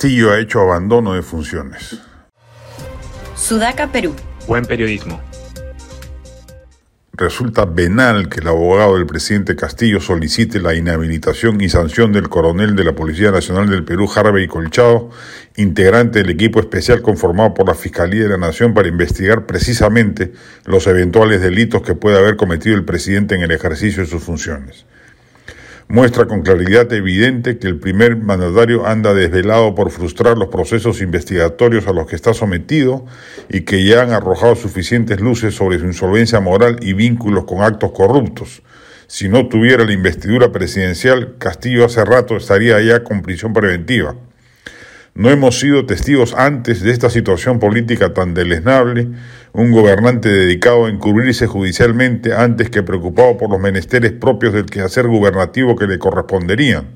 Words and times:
Castillo 0.00 0.32
ha 0.32 0.40
hecho 0.40 0.62
abandono 0.62 1.12
de 1.12 1.20
funciones. 1.20 1.98
Sudaca, 3.36 3.92
Perú. 3.92 4.16
Buen 4.48 4.64
periodismo. 4.64 5.20
Resulta 7.12 7.66
venal 7.66 8.30
que 8.30 8.40
el 8.40 8.48
abogado 8.48 8.96
del 8.96 9.04
presidente 9.04 9.56
Castillo 9.56 10.00
solicite 10.00 10.58
la 10.58 10.74
inhabilitación 10.74 11.60
y 11.60 11.68
sanción 11.68 12.12
del 12.12 12.30
coronel 12.30 12.76
de 12.76 12.84
la 12.84 12.94
Policía 12.94 13.30
Nacional 13.30 13.68
del 13.68 13.84
Perú, 13.84 14.10
Harvey 14.16 14.48
Colchado, 14.48 15.10
integrante 15.56 16.20
del 16.20 16.30
equipo 16.30 16.60
especial 16.60 17.02
conformado 17.02 17.52
por 17.52 17.68
la 17.68 17.74
Fiscalía 17.74 18.22
de 18.22 18.30
la 18.30 18.38
Nación 18.38 18.72
para 18.72 18.88
investigar 18.88 19.44
precisamente 19.44 20.32
los 20.64 20.86
eventuales 20.86 21.42
delitos 21.42 21.82
que 21.82 21.94
puede 21.94 22.16
haber 22.16 22.36
cometido 22.36 22.74
el 22.74 22.86
presidente 22.86 23.34
en 23.34 23.42
el 23.42 23.50
ejercicio 23.50 24.02
de 24.02 24.08
sus 24.08 24.24
funciones 24.24 24.86
muestra 25.90 26.26
con 26.26 26.42
claridad 26.42 26.92
evidente 26.92 27.58
que 27.58 27.66
el 27.66 27.80
primer 27.80 28.16
mandatario 28.16 28.86
anda 28.86 29.12
desvelado 29.12 29.74
por 29.74 29.90
frustrar 29.90 30.38
los 30.38 30.48
procesos 30.48 31.00
investigatorios 31.02 31.88
a 31.88 31.92
los 31.92 32.06
que 32.06 32.14
está 32.14 32.32
sometido 32.32 33.04
y 33.48 33.62
que 33.62 33.84
ya 33.84 34.02
han 34.02 34.12
arrojado 34.12 34.54
suficientes 34.54 35.20
luces 35.20 35.56
sobre 35.56 35.80
su 35.80 35.86
insolvencia 35.86 36.38
moral 36.38 36.76
y 36.80 36.92
vínculos 36.92 37.44
con 37.44 37.62
actos 37.62 37.90
corruptos. 37.90 38.62
Si 39.08 39.28
no 39.28 39.48
tuviera 39.48 39.84
la 39.84 39.92
investidura 39.92 40.52
presidencial, 40.52 41.34
Castillo 41.38 41.84
hace 41.84 42.04
rato 42.04 42.36
estaría 42.36 42.80
ya 42.80 43.02
con 43.02 43.22
prisión 43.22 43.52
preventiva. 43.52 44.14
No 45.14 45.28
hemos 45.28 45.58
sido 45.58 45.86
testigos 45.86 46.34
antes 46.34 46.82
de 46.82 46.92
esta 46.92 47.10
situación 47.10 47.58
política 47.58 48.14
tan 48.14 48.32
deleznable, 48.32 49.08
un 49.52 49.72
gobernante 49.72 50.28
dedicado 50.28 50.86
a 50.86 50.90
encubrirse 50.90 51.46
judicialmente 51.46 52.34
antes 52.34 52.70
que 52.70 52.82
preocupado 52.82 53.36
por 53.36 53.50
los 53.50 53.60
menesteres 53.60 54.12
propios 54.12 54.52
del 54.52 54.66
quehacer 54.66 55.08
gubernativo 55.08 55.76
que 55.76 55.86
le 55.86 55.98
corresponderían. 55.98 56.94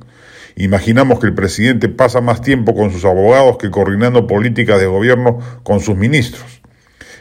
Imaginamos 0.57 1.19
que 1.19 1.27
el 1.27 1.35
presidente 1.35 1.89
pasa 1.89 2.21
más 2.21 2.41
tiempo 2.41 2.75
con 2.77 2.93
sus 2.93 3.05
abogados 3.05 3.59
que 3.59 3.71
coordinando 3.71 4.29
políticas 4.29 4.79
de 4.79 4.87
gobierno 4.87 5.41
con 5.65 5.81
sus 5.81 5.97
ministros. 5.97 6.63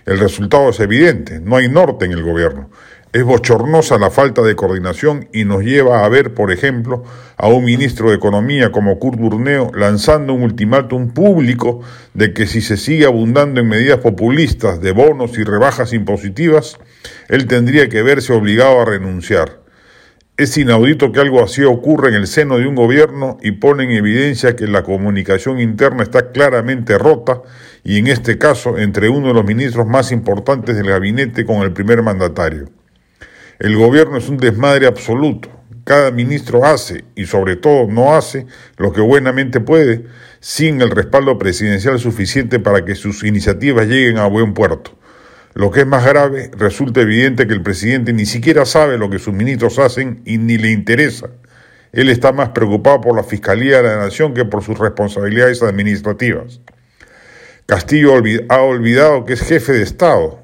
El 0.05 0.19
resultado 0.19 0.69
es 0.69 0.79
evidente, 0.79 1.39
no 1.39 1.55
hay 1.55 1.67
norte 1.67 2.05
en 2.05 2.11
el 2.11 2.21
gobierno. 2.21 2.69
Es 3.13 3.23
bochornosa 3.23 3.99
la 3.99 4.09
falta 4.09 4.41
de 4.41 4.55
coordinación 4.55 5.29
y 5.31 5.45
nos 5.45 5.61
lleva 5.61 6.03
a 6.03 6.09
ver, 6.09 6.33
por 6.33 6.51
ejemplo, 6.51 7.03
a 7.37 7.47
un 7.47 7.63
ministro 7.63 8.09
de 8.09 8.15
Economía 8.15 8.71
como 8.71 8.97
Kurt 8.97 9.19
Burneo 9.19 9.69
lanzando 9.75 10.33
un 10.33 10.41
ultimátum 10.41 11.13
público 11.13 11.81
de 12.15 12.33
que 12.33 12.47
si 12.47 12.59
se 12.59 12.75
sigue 12.75 13.05
abundando 13.05 13.61
en 13.61 13.67
medidas 13.67 13.99
populistas 13.99 14.81
de 14.81 14.93
bonos 14.93 15.37
y 15.37 15.43
rebajas 15.43 15.93
impositivas, 15.93 16.79
él 17.29 17.45
tendría 17.45 17.87
que 17.87 18.01
verse 18.01 18.33
obligado 18.33 18.81
a 18.81 18.85
renunciar. 18.85 19.61
Es 20.35 20.57
inaudito 20.57 21.11
que 21.11 21.19
algo 21.19 21.43
así 21.43 21.61
ocurra 21.61 22.09
en 22.09 22.15
el 22.15 22.25
seno 22.25 22.57
de 22.57 22.65
un 22.65 22.73
gobierno 22.73 23.37
y 23.43 23.51
pone 23.51 23.83
en 23.83 23.91
evidencia 23.91 24.55
que 24.55 24.65
la 24.65 24.81
comunicación 24.81 25.59
interna 25.59 26.01
está 26.01 26.31
claramente 26.31 26.97
rota 26.97 27.43
y 27.83 27.99
en 27.99 28.07
este 28.07 28.39
caso 28.39 28.79
entre 28.79 29.09
uno 29.09 29.27
de 29.27 29.35
los 29.35 29.45
ministros 29.45 29.85
más 29.85 30.11
importantes 30.11 30.75
del 30.75 30.87
gabinete 30.87 31.45
con 31.45 31.57
el 31.61 31.73
primer 31.73 32.01
mandatario. 32.01 32.69
El 33.59 33.77
gobierno 33.77 34.17
es 34.17 34.29
un 34.29 34.37
desmadre 34.37 34.87
absoluto. 34.87 35.49
Cada 35.83 36.11
ministro 36.11 36.65
hace, 36.65 37.03
y 37.15 37.25
sobre 37.25 37.55
todo 37.55 37.87
no 37.87 38.15
hace, 38.15 38.45
lo 38.77 38.93
que 38.93 39.01
buenamente 39.01 39.59
puede, 39.59 40.05
sin 40.39 40.81
el 40.81 40.91
respaldo 40.91 41.37
presidencial 41.37 41.99
suficiente 41.99 42.59
para 42.59 42.85
que 42.85 42.95
sus 42.95 43.23
iniciativas 43.23 43.87
lleguen 43.87 44.17
a 44.17 44.25
buen 44.27 44.53
puerto. 44.53 44.97
Lo 45.53 45.71
que 45.71 45.81
es 45.81 45.87
más 45.87 46.05
grave, 46.05 46.49
resulta 46.57 47.01
evidente 47.01 47.45
que 47.45 47.53
el 47.53 47.61
presidente 47.61 48.11
ni 48.11 48.25
siquiera 48.25 48.65
sabe 48.65 48.97
lo 48.97 49.09
que 49.09 49.19
sus 49.19 49.33
ministros 49.33 49.77
hacen 49.77 50.21
y 50.25 50.37
ni 50.37 50.57
le 50.57 50.71
interesa. 50.71 51.29
Él 51.91 52.09
está 52.09 52.31
más 52.31 52.49
preocupado 52.49 53.01
por 53.01 53.15
la 53.15 53.23
Fiscalía 53.23 53.77
de 53.77 53.83
la 53.83 53.97
Nación 53.97 54.33
que 54.33 54.45
por 54.45 54.63
sus 54.63 54.79
responsabilidades 54.79 55.61
administrativas. 55.61 56.59
Castillo 57.67 58.13
ha 58.49 58.61
olvidado 58.61 59.25
que 59.25 59.33
es 59.33 59.41
jefe 59.41 59.73
de 59.73 59.83
Estado, 59.83 60.42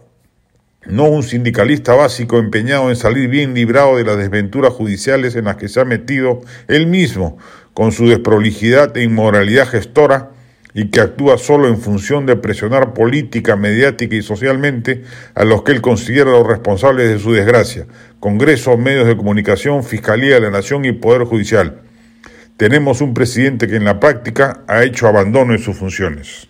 no 0.89 1.05
un 1.05 1.23
sindicalista 1.23 1.93
básico 1.93 2.37
empeñado 2.39 2.89
en 2.89 2.95
salir 2.95 3.29
bien 3.29 3.53
librado 3.53 3.97
de 3.97 4.03
las 4.03 4.17
desventuras 4.17 4.73
judiciales 4.73 5.35
en 5.35 5.45
las 5.45 5.55
que 5.55 5.67
se 5.67 5.79
ha 5.79 5.85
metido 5.85 6.41
él 6.67 6.87
mismo 6.87 7.37
con 7.73 7.91
su 7.91 8.07
desprolijidad 8.07 8.97
e 8.97 9.03
inmoralidad 9.03 9.67
gestora 9.67 10.31
y 10.73 10.89
que 10.89 11.01
actúa 11.01 11.37
solo 11.37 11.67
en 11.67 11.79
función 11.79 12.25
de 12.25 12.35
presionar 12.35 12.93
política, 12.93 13.55
mediática 13.55 14.15
y 14.15 14.21
socialmente 14.21 15.03
a 15.33 15.43
los 15.43 15.63
que 15.63 15.71
él 15.71 15.81
considera 15.81 16.31
los 16.31 16.45
responsables 16.45 17.09
de 17.09 17.19
su 17.19 17.31
desgracia, 17.33 17.85
Congreso, 18.19 18.77
medios 18.77 19.07
de 19.07 19.17
comunicación, 19.17 19.83
Fiscalía 19.83 20.35
de 20.35 20.41
la 20.41 20.51
Nación 20.51 20.85
y 20.85 20.91
Poder 20.91 21.23
Judicial. 21.23 21.81
Tenemos 22.57 23.01
un 23.01 23.13
presidente 23.13 23.67
que 23.67 23.77
en 23.77 23.85
la 23.85 23.99
práctica 23.99 24.63
ha 24.67 24.83
hecho 24.83 25.07
abandono 25.07 25.53
en 25.53 25.59
sus 25.59 25.77
funciones. 25.77 26.49